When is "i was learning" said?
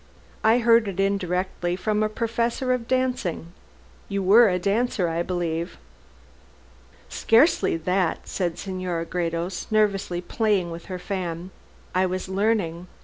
11.93-12.87